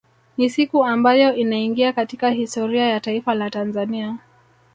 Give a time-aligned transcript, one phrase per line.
[0.37, 4.17] Ni siku ambayo inaingia katika historia ya taifa la Tanzania